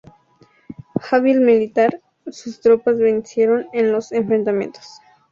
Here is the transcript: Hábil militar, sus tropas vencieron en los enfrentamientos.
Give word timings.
Hábil 1.11 1.41
militar, 1.41 2.01
sus 2.25 2.59
tropas 2.59 2.97
vencieron 2.97 3.67
en 3.71 3.91
los 3.91 4.11
enfrentamientos. 4.11 4.97